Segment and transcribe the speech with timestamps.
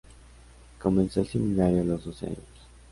[0.81, 2.47] Comenzó el seminario a los doce años.